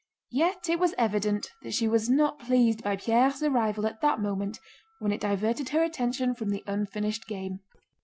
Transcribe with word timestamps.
—yet 0.31 0.67
it 0.67 0.79
was 0.79 0.95
evident 0.97 1.51
that 1.61 1.75
she 1.75 1.87
was 1.87 2.09
not 2.09 2.39
pleased 2.39 2.83
by 2.83 2.95
Pierre's 2.95 3.43
arrival 3.43 3.85
at 3.85 4.01
that 4.01 4.19
moment 4.19 4.59
when 4.97 5.11
it 5.11 5.21
diverted 5.21 5.69
her 5.69 5.83
attention 5.83 6.33
from 6.33 6.49
the 6.49 6.63
unfinished 6.65 7.27
game. 7.27 7.59